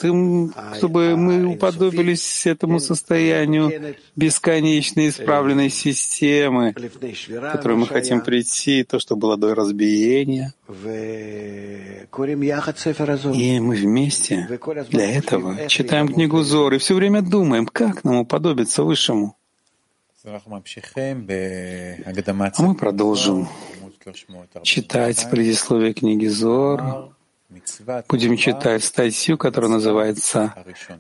чтобы 0.78 1.16
мы 1.16 1.46
уподобились 1.46 2.46
этому 2.46 2.80
состоянию 2.80 3.96
бесконечной 4.16 5.10
исправленной 5.10 5.70
системы, 5.70 6.74
к 6.74 7.52
которой 7.52 7.78
мы 7.78 7.88
хотим 7.88 8.22
прийти, 8.22 8.84
то, 8.84 9.00
что 9.00 9.16
было 9.16 9.38
до 9.38 9.56
разбиения. 9.56 10.54
И 13.34 13.60
мы 13.60 13.75
вместе 13.75 14.48
для 14.89 15.12
этого 15.18 15.68
читаем 15.68 16.08
книгу 16.08 16.42
Зор 16.42 16.74
и 16.74 16.77
все 16.77 16.96
время 16.96 17.22
думаем, 17.22 17.65
как 17.68 18.04
нам 18.04 18.18
уподобиться 18.18 18.84
Высшему. 18.84 19.36
А 20.24 20.42
мы 22.60 22.75
продолжим 22.75 23.48
читать 24.63 25.27
предисловие 25.30 25.94
книги 25.94 26.27
Зор. 26.27 27.12
Будем 28.10 28.38
читать 28.38 28.84
статью, 28.84 29.38
которая 29.38 29.72
называется 29.72 30.54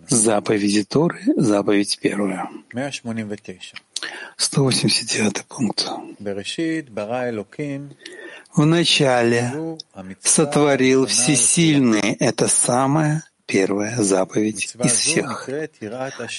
«Заповеди 0.07 0.83
Торы, 0.83 1.19
заповедь 1.35 1.97
первая». 1.99 2.49
189 4.37 5.45
пункт. 5.45 5.89
Вначале 8.55 9.77
сотворил 10.21 11.07
Всесильный. 11.07 12.13
Это 12.19 12.47
самая 12.47 13.23
первая 13.45 14.01
заповедь 14.01 14.75
из 14.83 14.93
всех. 14.93 15.49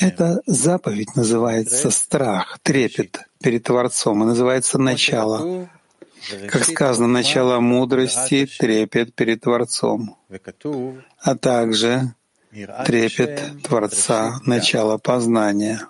Эта 0.01 0.41
заповедь 0.47 1.15
называется 1.15 1.91
страх, 1.91 2.59
трепет 2.63 3.21
перед 3.43 3.65
Творцом 3.65 4.23
и 4.23 4.27
называется 4.27 4.79
начало. 4.79 5.69
Как 6.49 6.65
сказано, 6.65 7.07
начало 7.07 7.61
мудрости, 7.61 8.49
трепет 8.59 9.15
перед 9.15 9.43
Творцом, 9.43 10.17
а 11.21 11.37
также 11.37 12.15
трепет 12.85 13.63
Творца, 13.63 14.41
начало 14.45 14.99
познания. 14.99 15.87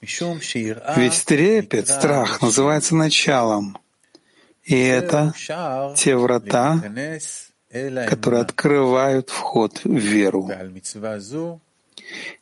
Ведь 0.00 1.24
трепет, 1.24 1.88
страх 1.88 2.40
называется 2.40 2.94
началом. 2.94 3.76
И 4.66 4.76
это 4.76 5.32
те 5.96 6.16
врата, 6.16 6.82
которые 8.08 8.42
открывают 8.42 9.30
вход 9.30 9.80
в 9.84 9.96
веру. 9.96 10.50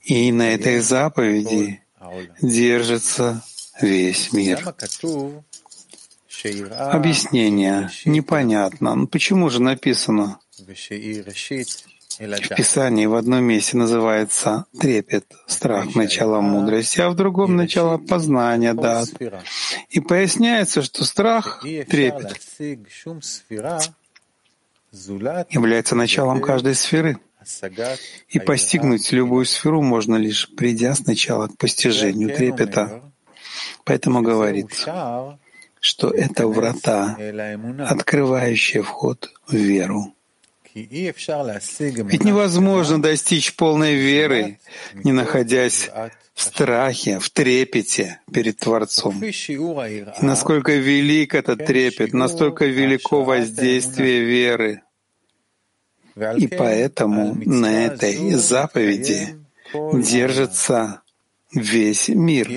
И 0.02 0.32
на 0.32 0.54
этой 0.54 0.78
заповеди 0.80 1.82
держится 2.40 3.44
весь 3.80 4.32
мир. 4.32 4.74
Объяснение 6.70 7.90
непонятно. 8.04 8.94
Ну 8.94 9.06
почему 9.06 9.50
же 9.50 9.60
написано? 9.62 10.38
В 12.18 12.54
Писании 12.56 13.06
в 13.06 13.14
одном 13.14 13.44
месте 13.44 13.76
называется 13.76 14.66
трепет, 14.78 15.26
страх, 15.46 15.94
начало 15.94 16.40
мудрости, 16.40 17.00
а 17.00 17.10
в 17.10 17.16
другом— 17.16 17.56
начало 17.56 17.98
познания, 17.98 18.74
да. 18.74 19.04
И 19.88 20.00
поясняется, 20.00 20.82
что 20.82 21.04
страх, 21.04 21.62
трепет 21.62 22.40
является 25.50 25.96
началом 25.96 26.40
каждой 26.40 26.74
сферы. 26.74 27.18
И 28.28 28.38
постигнуть 28.38 29.12
любую 29.12 29.44
сферу 29.44 29.82
можно 29.82 30.16
лишь 30.16 30.48
придя 30.54 30.94
сначала 30.94 31.48
к 31.48 31.58
постижению 31.58 32.34
трепета. 32.34 33.02
Поэтому 33.84 34.22
говорит, 34.22 34.86
что 35.80 36.10
это 36.10 36.46
врата, 36.46 37.16
открывающие 37.86 38.82
вход 38.82 39.30
в 39.46 39.54
веру. 39.54 40.13
Ведь 40.74 42.24
невозможно 42.24 43.00
достичь 43.00 43.54
полной 43.54 43.94
веры, 43.94 44.58
не 45.04 45.12
находясь 45.12 45.88
в 46.34 46.42
страхе, 46.42 47.20
в 47.20 47.30
трепете 47.30 48.20
перед 48.32 48.58
Творцом. 48.58 49.22
И 49.22 50.24
насколько 50.24 50.72
велик 50.72 51.34
этот 51.34 51.64
трепет, 51.64 52.12
настолько 52.12 52.66
велико 52.66 53.22
воздействие 53.22 54.24
веры. 54.24 54.82
И 56.36 56.48
поэтому 56.48 57.36
на 57.44 57.86
этой 57.86 58.32
заповеди 58.32 59.36
держится 59.72 61.02
весь 61.52 62.08
мир, 62.08 62.48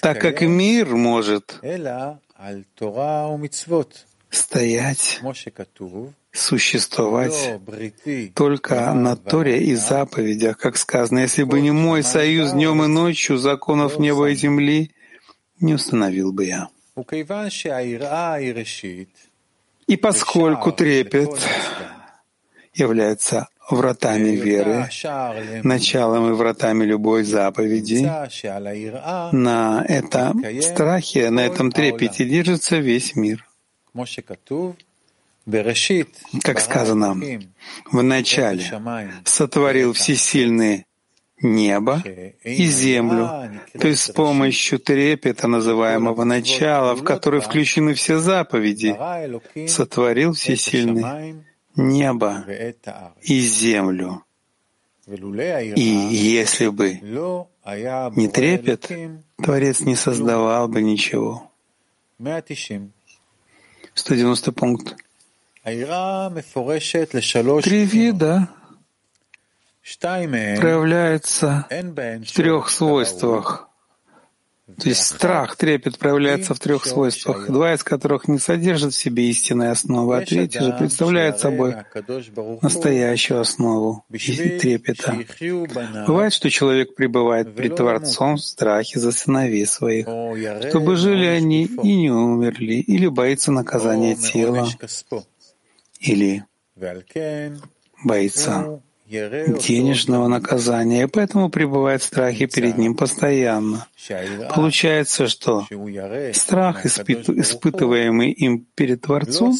так 0.00 0.20
как 0.20 0.40
мир 0.40 0.96
может 0.96 1.60
стоять 4.30 5.20
существовать 6.32 7.60
только 8.34 8.92
на 8.92 9.16
Торе 9.16 9.62
и 9.62 9.74
заповедях, 9.74 10.58
как 10.58 10.76
сказано, 10.76 11.20
если 11.20 11.44
бы 11.44 11.60
не 11.60 11.70
мой 11.70 12.02
союз 12.02 12.52
днем 12.52 12.82
и 12.84 12.86
ночью, 12.86 13.38
законов 13.38 13.98
неба 13.98 14.30
и 14.30 14.34
земли, 14.34 14.92
не 15.60 15.74
установил 15.74 16.32
бы 16.32 16.44
я. 16.44 16.68
И 19.86 19.96
поскольку 19.96 20.72
трепет 20.72 21.30
является 22.74 23.48
вратами 23.70 24.30
веры, 24.30 24.88
началом 25.62 26.30
и 26.30 26.34
вратами 26.34 26.84
любой 26.84 27.24
заповеди, 27.24 28.08
на 29.32 29.84
этом 29.88 30.44
страхе, 30.62 31.30
на 31.30 31.40
этом 31.40 31.72
трепете 31.72 32.24
держится 32.24 32.78
весь 32.78 33.16
мир. 33.16 33.46
Как 36.42 36.60
сказано, 36.60 37.16
в 37.92 38.02
начале 38.02 38.64
сотворил 39.24 39.92
всесильный 39.92 40.86
небо 41.40 42.02
и 42.42 42.64
землю, 42.66 43.50
то 43.78 43.86
есть 43.88 44.00
с 44.02 44.10
помощью 44.10 44.78
трепета, 44.78 45.46
называемого 45.46 46.24
начала, 46.24 46.94
в 46.94 47.04
который 47.04 47.40
включены 47.40 47.94
все 47.94 48.18
заповеди, 48.18 48.96
сотворил 49.68 50.32
всесильный 50.32 51.44
небо 51.76 52.44
и 53.22 53.38
землю. 53.40 54.24
И 55.06 55.82
если 55.82 56.68
бы 56.68 56.94
не 58.16 58.28
трепет, 58.28 58.90
Творец 59.36 59.80
не 59.80 59.94
создавал 59.94 60.68
бы 60.68 60.82
ничего. 60.82 61.52
190 62.18 62.95
пункт. 64.52 64.96
Три 67.64 67.84
вида 67.84 68.48
проявляются 70.60 71.66
в 71.70 72.32
трех 72.32 72.70
свойствах. 72.70 73.65
То 74.66 74.88
есть 74.88 75.02
страх, 75.02 75.54
трепет 75.54 75.96
проявляется 75.96 76.52
в 76.52 76.58
трех 76.58 76.86
свойствах, 76.86 77.46
два 77.46 77.74
из 77.74 77.84
которых 77.84 78.26
не 78.26 78.40
содержат 78.40 78.94
в 78.94 78.98
себе 78.98 79.28
истинной 79.30 79.70
основы, 79.70 80.16
а 80.16 80.26
третий 80.26 80.58
же 80.58 80.72
представляет 80.72 81.38
собой 81.38 81.76
настоящую 82.62 83.40
основу 83.40 84.04
трепета. 84.10 85.16
Бывает, 86.08 86.32
что 86.32 86.50
человек 86.50 86.96
пребывает 86.96 87.54
пред 87.54 87.76
Творцом 87.76 88.36
в 88.36 88.40
страхе 88.40 88.98
за 88.98 89.12
сыновей 89.12 89.66
своих, 89.66 90.08
чтобы 90.68 90.96
жили 90.96 91.26
они 91.26 91.66
и 91.66 91.96
не 91.96 92.10
умерли, 92.10 92.74
или 92.74 93.06
боится 93.06 93.52
наказания 93.52 94.16
тела, 94.16 94.68
или 96.00 96.44
боится 98.02 98.82
денежного 99.08 100.26
наказания, 100.26 101.04
и 101.04 101.06
поэтому 101.06 101.48
пребывает 101.48 102.02
в 102.02 102.06
страхе 102.06 102.46
перед 102.46 102.76
ним 102.76 102.94
постоянно. 102.96 103.86
Получается, 104.54 105.28
что 105.28 105.66
страх, 106.32 106.86
испытываемый 106.86 108.30
им 108.32 108.66
перед 108.74 109.02
Творцом, 109.02 109.54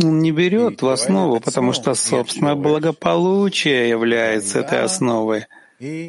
он 0.00 0.20
не 0.20 0.30
берет 0.30 0.80
в 0.80 0.88
основу, 0.88 1.40
потому 1.40 1.72
что 1.72 1.94
собственное 1.94 2.54
благополучие 2.54 3.88
является 3.88 4.60
этой 4.60 4.82
основой, 4.82 5.46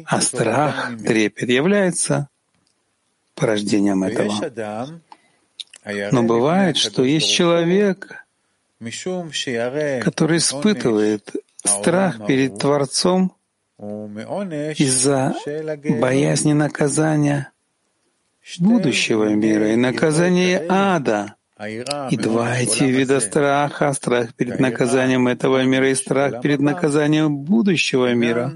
а 0.06 0.20
страх, 0.20 0.92
трепет 1.04 1.48
является 1.48 2.28
порождением 3.34 4.04
этого. 4.04 4.92
Но 6.12 6.22
бывает, 6.22 6.76
что 6.76 7.02
есть 7.04 7.30
человек, 7.30 8.19
который 8.80 10.38
испытывает 10.38 11.30
страх 11.64 12.26
перед 12.26 12.58
Творцом 12.58 13.34
из-за 13.78 15.34
боязни 16.00 16.52
наказания 16.54 17.52
будущего 18.58 19.28
мира 19.28 19.72
и 19.72 19.76
наказания 19.76 20.64
ада. 20.68 21.34
И 22.10 22.16
два 22.16 22.56
эти 22.58 22.84
вида 22.84 23.20
страха, 23.20 23.92
страх 23.92 24.34
перед 24.34 24.58
наказанием 24.60 25.28
этого 25.28 25.62
мира 25.62 25.90
и 25.90 25.94
страх 25.94 26.40
перед 26.40 26.60
наказанием 26.60 27.36
будущего 27.36 28.14
мира, 28.14 28.54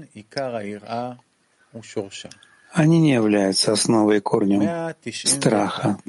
они 2.71 2.99
не 2.99 3.13
являются 3.13 3.73
основой 3.73 4.17
и 4.17 4.21
корнем 4.21 4.95
страха, 5.13 5.99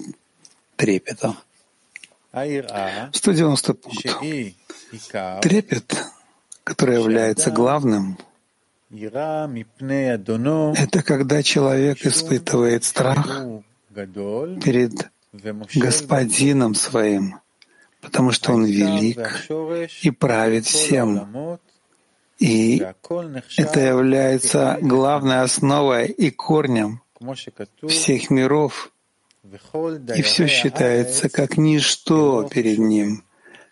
трепета. 0.76 1.36
190 3.12 3.74
пункт. 3.74 4.06
Трепет, 5.42 5.96
который 6.64 6.96
является 6.96 7.50
главным, 7.50 8.18
это 8.90 11.02
когда 11.02 11.42
человек 11.42 12.04
испытывает 12.04 12.84
страх 12.84 13.26
перед 14.62 15.10
Господином 15.74 16.74
своим, 16.74 17.40
потому 18.02 18.32
что 18.32 18.52
Он 18.52 18.66
велик 18.66 19.48
и 20.02 20.10
правит 20.10 20.66
всем. 20.66 21.58
И 22.38 22.84
это 23.56 23.80
является 23.80 24.78
главной 24.82 25.40
основой 25.40 26.08
и 26.08 26.30
корнем 26.30 27.00
всех 27.88 28.30
миров, 28.30 28.92
и 30.16 30.22
все 30.22 30.46
считается 30.46 31.28
как 31.28 31.56
ничто 31.56 32.44
перед 32.44 32.78
ним, 32.78 33.24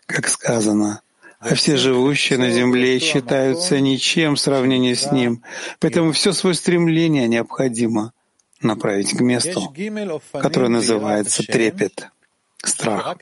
как 0.05 0.27
сказано, 0.27 1.01
а 1.39 1.53
все 1.55 1.77
живущие 1.77 2.39
на 2.39 2.49
земле 2.49 2.99
считаются 2.99 3.79
ничем 3.79 4.35
в 4.35 4.39
сравнении 4.39 4.93
с 4.93 5.11
ним, 5.11 5.43
поэтому 5.79 6.11
все 6.11 6.33
свое 6.33 6.55
стремление 6.55 7.27
необходимо 7.27 8.13
направить 8.61 9.15
к 9.15 9.21
месту, 9.21 9.73
которое 10.33 10.69
называется 10.69 11.43
трепет, 11.43 12.09
страх. 12.63 13.17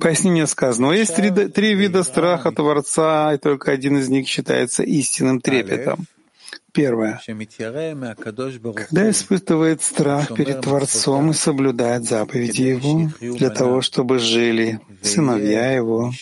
Пояснение 0.00 0.46
сказано, 0.46 0.92
есть 0.92 1.14
три, 1.14 1.30
три 1.30 1.74
вида 1.74 2.02
страха 2.02 2.50
Творца, 2.52 3.34
и 3.34 3.38
только 3.38 3.72
один 3.72 3.98
из 3.98 4.08
них 4.08 4.28
считается 4.28 4.82
истинным 4.82 5.40
трепетом. 5.40 6.06
Первое. 6.74 7.20
Когда 8.74 9.10
испытывает 9.10 9.82
страх 9.82 10.34
перед 10.34 10.60
Творцом 10.60 11.30
и 11.30 11.34
соблюдает 11.34 12.04
заповеди 12.04 12.62
Его 12.62 13.10
для 13.20 13.50
того, 13.50 13.80
чтобы 13.80 14.18
жили 14.18 14.80
сыновья 15.00 15.70
Его, 15.70 16.12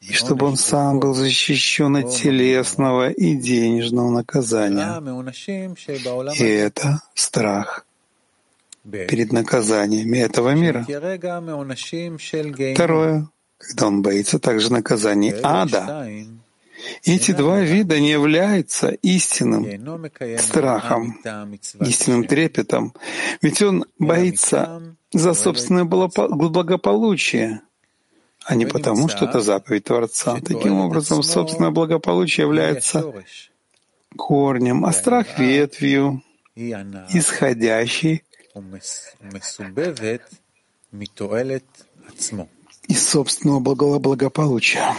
и 0.00 0.12
чтобы 0.12 0.46
он 0.46 0.56
сам 0.56 1.00
был 1.00 1.14
защищен 1.14 1.96
от 1.96 2.10
телесного 2.12 3.10
и 3.10 3.34
денежного 3.34 4.10
наказания. 4.10 5.00
И 6.38 6.44
это 6.44 7.02
страх 7.14 7.84
перед 8.84 9.32
наказаниями 9.32 10.18
этого 10.18 10.54
мира. 10.54 10.84
Второе, 12.74 13.28
когда 13.58 13.86
он 13.86 14.02
боится 14.02 14.38
также 14.38 14.72
наказаний 14.72 15.32
ада, 15.42 16.06
эти 17.04 17.32
два 17.32 17.60
вида 17.60 18.00
не 18.00 18.10
являются 18.10 18.88
истинным 18.88 19.66
страхом, 20.38 21.18
истинным 21.80 22.24
трепетом, 22.24 22.94
ведь 23.40 23.62
он 23.62 23.84
боится 23.98 24.82
за 25.12 25.34
собственное 25.34 25.84
благополучие, 25.84 27.60
а 28.44 28.54
не 28.54 28.66
потому, 28.66 29.08
что 29.08 29.26
это 29.26 29.40
заповедь 29.40 29.84
Творца. 29.84 30.40
Таким 30.40 30.80
образом, 30.80 31.22
собственное 31.22 31.70
благополучие 31.70 32.46
является 32.46 33.12
корнем, 34.16 34.84
а 34.84 34.92
страх— 34.92 35.38
ветвью, 35.38 36.22
исходящей 36.56 38.24
из 42.88 43.08
собственного 43.08 43.60
благополучия. 43.60 44.94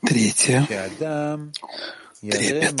Третье. 0.00 0.66
трепет, 2.20 2.80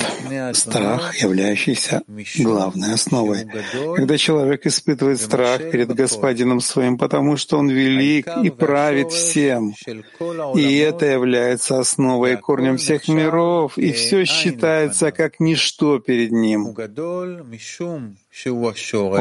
страх, 0.56 1.16
являющийся 1.16 2.02
главной 2.38 2.94
основой. 2.94 3.44
Когда 3.96 4.16
человек 4.16 4.66
испытывает 4.66 5.20
страх 5.20 5.58
перед 5.70 5.92
Господином 5.94 6.60
своим, 6.60 6.96
потому 6.96 7.36
что 7.36 7.58
Он 7.58 7.68
велик 7.68 8.28
и 8.42 8.50
правит 8.50 9.10
всем, 9.10 9.74
и 10.54 10.76
это 10.78 11.06
является 11.06 11.80
основой 11.80 12.34
и 12.34 12.36
корнем 12.36 12.76
всех 12.76 13.08
миров, 13.08 13.78
и 13.78 13.92
все 13.92 14.24
считается 14.24 15.10
как 15.10 15.40
ничто 15.40 15.98
перед 15.98 16.30
Ним. 16.30 16.74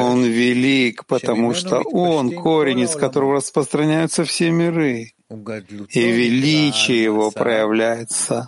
Он 0.02 0.24
велик, 0.24 1.06
потому 1.06 1.54
что 1.54 1.82
Он— 1.82 2.32
корень, 2.36 2.80
из 2.80 2.96
которого 2.96 3.36
распространяются 3.36 4.24
все 4.24 4.52
миры. 4.52 5.12
И 5.30 6.12
величие 6.12 7.04
Его 7.04 7.32
проявляется 7.32 8.48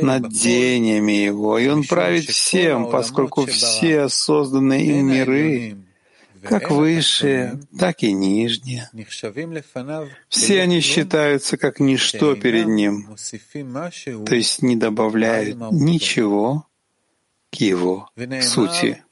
над 0.00 0.28
дениями 0.28 1.12
Его, 1.12 1.58
и 1.58 1.68
Он 1.68 1.84
правит 1.84 2.24
всем, 2.24 2.90
поскольку 2.90 3.46
все 3.46 4.08
созданные 4.08 4.84
им 4.98 5.06
миры, 5.12 5.76
как 6.42 6.70
высшие, 6.70 7.60
так 7.78 8.02
и 8.02 8.12
нижние, 8.12 8.90
все 10.28 10.60
они 10.60 10.80
считаются 10.80 11.56
как 11.56 11.80
ничто 11.80 12.34
перед 12.34 12.66
Ним, 12.66 13.16
то 14.26 14.34
есть 14.34 14.62
не 14.62 14.76
добавляют 14.76 15.56
ничего 15.72 16.66
к 17.50 17.56
Его 17.56 18.08
сути. 18.42 19.03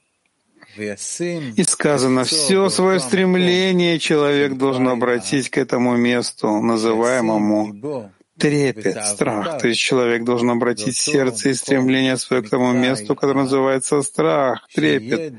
И 0.77 1.63
сказано, 1.63 2.23
все 2.23 2.69
свое 2.69 2.99
стремление 2.99 3.99
человек 3.99 4.53
должен 4.53 4.87
обратить 4.87 5.49
к 5.49 5.57
этому 5.57 5.95
месту, 5.95 6.61
называемому 6.61 8.11
трепет, 8.37 9.05
страх. 9.05 9.59
То 9.59 9.67
есть 9.67 9.79
человек 9.79 10.23
должен 10.23 10.49
обратить 10.49 10.97
сердце 10.97 11.49
и 11.49 11.53
стремление 11.53 12.17
свое 12.17 12.41
к 12.41 12.49
тому 12.49 12.71
месту, 12.71 13.15
которое 13.15 13.43
называется 13.43 14.01
страх, 14.01 14.67
трепет, 14.73 15.33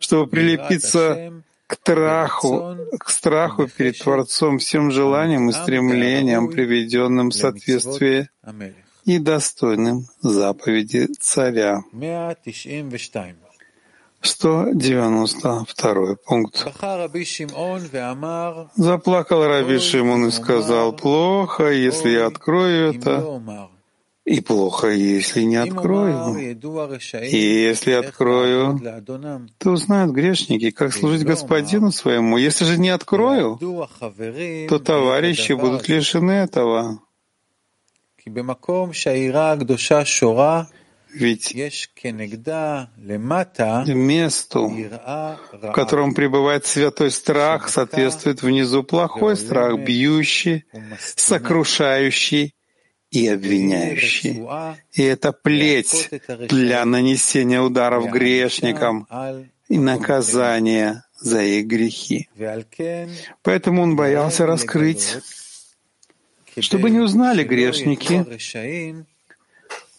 чтобы 0.00 0.26
прилепиться 0.28 1.42
к 1.66 1.74
страху, 1.74 2.76
к 2.98 3.08
страху 3.10 3.68
перед 3.68 3.98
Творцом, 3.98 4.58
всем 4.58 4.90
желаниям 4.90 5.48
и 5.50 5.52
стремлениям, 5.52 6.48
приведенным 6.48 7.28
в 7.28 7.34
соответствие 7.34 8.28
и 9.04 9.18
достойным 9.18 10.06
заповеди 10.20 11.08
царя. 11.20 11.82
192 14.22 16.16
пункт. 16.26 16.66
Заплакал 18.76 19.46
Раби 19.46 19.78
Шимон 19.78 20.26
и 20.26 20.30
сказал, 20.30 20.92
«Плохо, 20.92 21.70
если 21.70 22.10
я 22.10 22.26
открою 22.26 22.92
это, 22.92 23.40
и 24.26 24.40
плохо, 24.40 24.88
если 24.88 25.42
не 25.42 25.56
открою. 25.56 26.36
И 26.36 27.36
если 27.36 27.92
открою, 27.92 28.78
то 29.58 29.70
узнают 29.70 30.12
грешники, 30.12 30.70
как 30.70 30.92
служить 30.92 31.24
господину 31.24 31.90
своему. 31.90 32.36
Если 32.36 32.64
же 32.64 32.78
не 32.78 32.90
открою, 32.90 33.58
то 34.68 34.78
товарищи 34.78 35.52
будут 35.54 35.88
лишены 35.88 36.32
этого». 36.32 37.00
Ведь 41.12 41.54
месту, 43.94 44.68
в 44.68 45.72
котором 45.72 46.14
пребывает 46.14 46.66
святой 46.66 47.10
страх, 47.10 47.68
соответствует 47.68 48.42
внизу 48.42 48.82
плохой 48.82 49.36
страх, 49.36 49.78
бьющий, 49.80 50.64
сокрушающий 51.16 52.54
и 53.10 53.26
обвиняющий. 53.28 54.46
И 54.92 55.02
это 55.02 55.32
плеть 55.32 56.10
для 56.48 56.84
нанесения 56.84 57.60
ударов 57.60 58.10
грешникам 58.10 59.06
и 59.68 59.78
наказания 59.78 61.04
за 61.18 61.42
их 61.42 61.66
грехи. 61.66 62.28
Поэтому 63.42 63.82
он 63.82 63.96
боялся 63.96 64.46
раскрыть, 64.46 65.18
чтобы 66.58 66.90
не 66.90 67.00
узнали 67.00 67.44
грешники, 67.44 68.24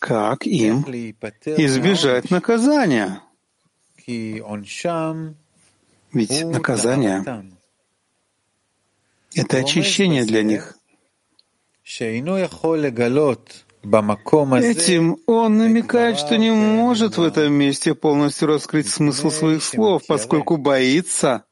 как 0.02 0.48
им 0.48 0.84
избежать 0.84 2.32
наказания. 2.32 3.22
Ведь 6.12 6.44
наказание— 6.44 7.46
это 9.36 9.58
очищение 9.58 10.26
для 10.26 10.42
них. 10.42 10.76
Этим 14.64 15.18
он 15.28 15.58
намекает, 15.58 16.18
что 16.18 16.36
не 16.38 16.52
может 16.52 17.18
в 17.18 17.22
этом 17.24 17.54
месте 17.54 17.94
полностью 17.94 18.48
раскрыть 18.48 18.88
смысл 18.90 19.30
своих 19.30 19.64
слов, 19.64 20.02
поскольку 20.08 20.58
боится 20.58 21.46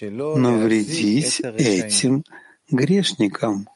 навредить 0.00 1.40
этим 1.40 2.24
грешникам. 2.70 3.66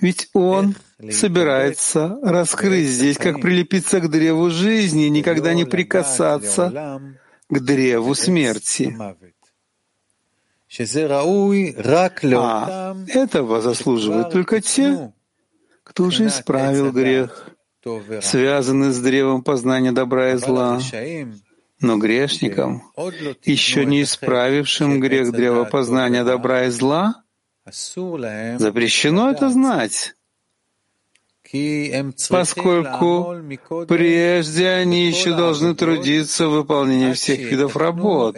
Ведь 0.00 0.28
он 0.32 0.74
собирается 1.10 2.18
раскрыть 2.22 2.88
здесь, 2.88 3.16
как 3.16 3.40
прилепиться 3.40 4.00
к 4.00 4.10
древу 4.10 4.50
жизни, 4.50 5.04
никогда 5.04 5.54
не 5.54 5.64
прикасаться 5.64 7.00
к 7.48 7.60
древу 7.60 8.14
смерти. 8.14 8.96
А 12.36 12.96
этого 13.08 13.60
заслуживают 13.60 14.30
только 14.30 14.60
те, 14.60 15.12
кто 15.82 16.04
уже 16.04 16.26
исправил 16.28 16.92
грех, 16.92 17.48
связанный 18.22 18.90
с 18.90 18.98
древом 19.00 19.42
познания 19.42 19.92
добра 19.92 20.32
и 20.32 20.36
зла. 20.36 20.80
Но 21.80 21.96
грешникам, 21.96 22.82
еще 23.42 23.86
не 23.86 24.02
исправившим 24.02 25.00
грех 25.00 25.32
древа 25.32 25.64
познания 25.64 26.24
добра 26.24 26.66
и 26.66 26.70
зла, 26.70 27.24
Запрещено 28.58 29.30
это 29.30 29.50
знать, 29.50 30.14
поскольку 32.28 33.36
прежде 33.88 34.68
они 34.68 35.06
еще 35.06 35.36
должны 35.36 35.74
трудиться 35.74 36.48
в 36.48 36.52
выполнении 36.52 37.12
всех 37.12 37.40
видов 37.40 37.76
работ, 37.76 38.36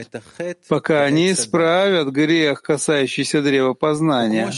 пока 0.69 1.03
они 1.03 1.33
исправят 1.33 2.09
грех, 2.09 2.63
касающийся 2.63 3.43
древа 3.43 3.75
познания. 3.75 4.51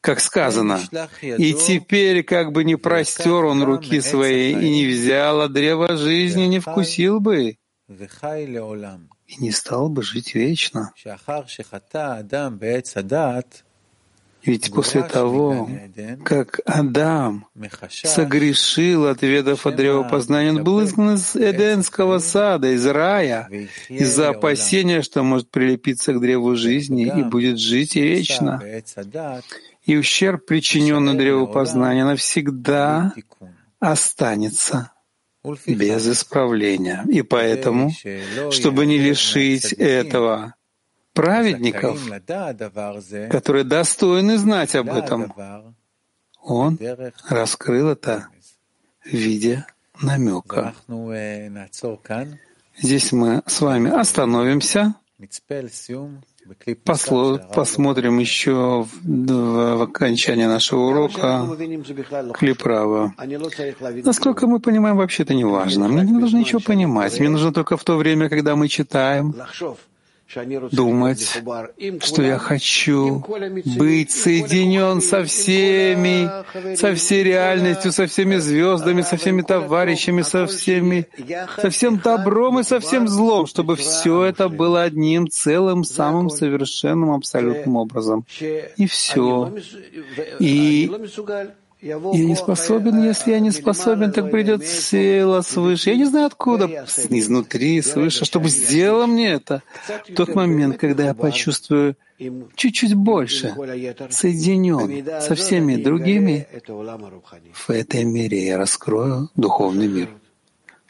Как 0.00 0.20
сказано, 0.20 0.80
«И 1.20 1.54
теперь, 1.54 2.24
как 2.24 2.50
бы 2.50 2.64
не 2.64 2.74
простер 2.74 3.44
он 3.44 3.62
руки 3.62 4.00
своей 4.00 4.52
и 4.52 4.70
не 4.70 4.86
взял 4.86 5.42
от 5.42 5.52
древа 5.52 5.96
жизни, 5.96 6.44
не 6.44 6.58
вкусил 6.58 7.20
бы, 7.20 7.56
и 9.32 9.42
не 9.42 9.50
стал 9.50 9.88
бы 9.88 10.02
жить 10.02 10.34
вечно. 10.34 10.92
Ведь 14.44 14.72
после 14.74 15.04
того, 15.04 15.68
как 16.24 16.60
Адам 16.66 17.46
согрешил 17.92 19.06
от 19.06 19.22
ведов 19.22 19.66
от 19.66 19.76
древа 19.76 20.02
познания, 20.02 20.50
он 20.50 20.64
был 20.64 20.82
изгнан 20.82 21.14
из 21.14 21.36
Эденского 21.36 22.18
сада, 22.18 22.72
из 22.74 22.84
рая, 22.84 23.48
из-за 23.88 24.30
опасения, 24.30 25.02
что 25.02 25.22
может 25.22 25.48
прилепиться 25.50 26.12
к 26.12 26.20
древу 26.20 26.56
жизни 26.56 27.06
и 27.06 27.22
будет 27.22 27.58
жить 27.58 27.94
вечно. 27.94 28.60
И 29.84 29.96
ущерб, 29.96 30.46
причиненный 30.46 31.14
древу 31.14 31.46
познания, 31.46 32.04
навсегда 32.04 33.14
останется 33.78 34.92
без 35.66 36.08
исправления. 36.08 37.04
И 37.08 37.22
поэтому, 37.22 37.90
чтобы 38.50 38.86
не 38.86 38.98
лишить 38.98 39.72
этого 39.72 40.54
праведников, 41.12 42.00
которые 43.30 43.64
достойны 43.64 44.38
знать 44.38 44.74
об 44.74 44.88
этом, 44.88 45.32
он 46.42 46.78
раскрыл 47.28 47.90
это 47.90 48.28
в 49.04 49.12
виде 49.12 49.66
намека. 50.00 50.74
Здесь 52.78 53.12
мы 53.12 53.42
с 53.46 53.60
вами 53.60 53.90
остановимся 53.90 54.94
Послу, 56.84 57.40
посмотрим 57.54 58.18
еще 58.18 58.82
в, 58.82 59.76
в 59.76 59.82
окончании 59.82 60.46
нашего 60.46 60.80
урока 60.80 61.46
Клиправа. 62.34 63.14
Насколько 64.04 64.46
мы 64.46 64.58
понимаем, 64.58 64.96
вообще 64.96 65.22
это 65.22 65.34
не 65.34 65.44
важно. 65.44 65.88
Мне 65.88 66.02
не 66.02 66.12
нужно 66.12 66.38
ничего 66.38 66.60
понимать. 66.60 67.18
Мне 67.20 67.28
нужно 67.28 67.52
только 67.52 67.76
в 67.76 67.84
то 67.84 67.96
время, 67.96 68.28
когда 68.28 68.56
мы 68.56 68.68
читаем, 68.68 69.34
думать, 70.70 71.42
что 72.00 72.22
я 72.22 72.38
хочу 72.38 73.24
быть 73.78 74.10
соединен 74.10 75.00
со 75.00 75.24
всеми, 75.24 76.28
со 76.76 76.94
всей 76.94 77.22
реальностью, 77.24 77.92
со 77.92 78.06
всеми 78.06 78.36
звездами, 78.36 79.02
со 79.02 79.16
всеми 79.16 79.42
товарищами, 79.42 80.22
со 80.22 80.46
всеми, 80.46 81.06
со 81.56 81.70
всем 81.70 81.98
добром 81.98 82.60
и 82.60 82.62
со 82.62 82.80
всем 82.80 83.08
злом, 83.08 83.46
чтобы 83.46 83.76
все 83.76 84.24
это 84.24 84.48
было 84.48 84.82
одним 84.82 85.28
целым, 85.28 85.84
самым 85.84 86.30
совершенным, 86.30 87.12
абсолютным 87.12 87.76
образом. 87.76 88.24
И 88.76 88.86
все. 88.86 89.52
И 90.38 90.90
я 91.82 91.98
не 91.98 92.36
способен, 92.36 93.02
если 93.02 93.32
я 93.32 93.40
не 93.40 93.50
способен, 93.50 94.12
так 94.12 94.30
придет 94.30 94.64
сила 94.64 95.40
свыше. 95.40 95.90
Я 95.90 95.96
не 95.96 96.04
знаю 96.04 96.26
откуда, 96.26 96.66
изнутри, 97.10 97.82
свыше, 97.82 98.24
чтобы 98.24 98.48
сделала 98.48 99.06
мне 99.06 99.32
это. 99.32 99.62
В 100.08 100.14
тот 100.14 100.34
момент, 100.34 100.78
когда 100.78 101.06
я 101.06 101.14
почувствую 101.14 101.96
чуть-чуть 102.54 102.94
больше, 102.94 103.54
соединен 104.10 105.20
со 105.20 105.34
всеми 105.34 105.76
другими, 105.76 106.46
в 107.52 107.70
этой 107.70 108.04
мире 108.04 108.46
я 108.46 108.58
раскрою 108.58 109.30
духовный 109.34 109.88
мир. 109.88 110.08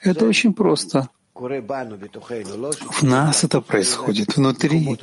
Это 0.02 0.26
очень 0.26 0.52
просто. 0.52 1.08
В 1.34 3.02
нас 3.02 3.44
это 3.44 3.62
происходит 3.62 4.36
внутри. 4.36 4.98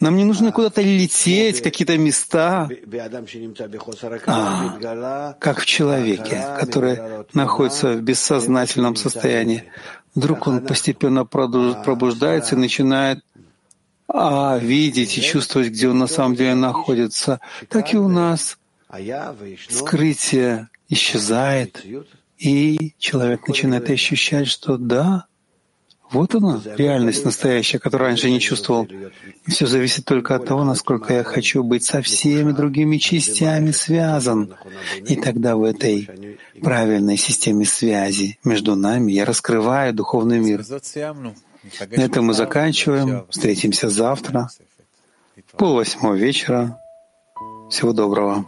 Нам 0.00 0.16
не 0.16 0.24
нужно 0.24 0.52
куда-то 0.52 0.82
лететь, 0.82 1.62
какие-то 1.62 1.96
места, 1.96 2.68
а, 4.26 5.32
как 5.40 5.60
в 5.60 5.64
человеке, 5.64 6.44
который 6.60 6.98
находится 7.32 7.94
в 7.94 8.02
бессознательном 8.02 8.96
состоянии. 8.96 9.64
Вдруг 10.14 10.46
он 10.46 10.60
постепенно 10.64 11.24
пробуждается 11.24 12.54
и 12.54 12.58
начинает 12.58 13.24
а, 14.08 14.58
видеть 14.58 15.16
и 15.16 15.22
чувствовать, 15.22 15.68
где 15.70 15.88
он 15.88 15.98
на 15.98 16.06
самом 16.06 16.34
деле 16.36 16.54
находится. 16.54 17.40
Так 17.70 17.94
и 17.94 17.96
у 17.96 18.08
нас 18.08 18.58
скрытие 19.70 20.68
исчезает, 20.90 21.84
и 22.38 22.94
человек 22.98 23.48
начинает 23.48 23.88
ощущать, 23.90 24.48
что 24.48 24.76
да, 24.76 25.26
вот 26.10 26.34
она, 26.34 26.60
реальность 26.76 27.24
настоящая, 27.24 27.78
которую 27.78 28.08
раньше 28.08 28.30
не 28.30 28.40
чувствовал. 28.40 28.84
И 29.46 29.50
все 29.50 29.66
зависит 29.66 30.04
только 30.04 30.34
от 30.36 30.44
того, 30.46 30.64
насколько 30.64 31.12
я 31.12 31.24
хочу 31.24 31.62
быть 31.64 31.84
со 31.84 32.00
всеми 32.02 32.52
другими 32.52 32.96
частями 32.98 33.72
связан. 33.72 34.54
И 35.06 35.16
тогда 35.16 35.56
в 35.56 35.64
этой 35.64 36.38
правильной 36.62 37.16
системе 37.16 37.64
связи 37.64 38.38
между 38.44 38.76
нами 38.76 39.12
я 39.12 39.24
раскрываю 39.24 39.92
духовный 39.92 40.38
мир. 40.38 40.64
На 41.90 42.00
этом 42.00 42.26
мы 42.26 42.34
заканчиваем. 42.34 43.26
Встретимся 43.28 43.88
завтра, 43.88 44.48
пол 45.56 45.74
восьмого 45.74 46.14
вечера. 46.14 46.80
Всего 47.68 47.92
доброго. 47.92 48.46